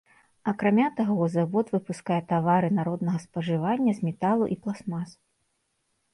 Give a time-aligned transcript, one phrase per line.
[0.51, 5.09] Акрамя таго завод выпускае тавары народнага спажывання з металу і пластмас.